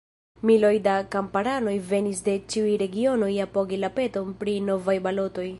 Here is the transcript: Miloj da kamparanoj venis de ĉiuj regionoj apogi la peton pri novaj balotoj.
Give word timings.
Miloj 0.49 0.71
da 0.87 0.95
kamparanoj 1.15 1.75
venis 1.91 2.23
de 2.29 2.35
ĉiuj 2.55 2.73
regionoj 2.85 3.31
apogi 3.49 3.83
la 3.85 3.95
peton 4.01 4.37
pri 4.43 4.61
novaj 4.73 5.01
balotoj. 5.09 5.49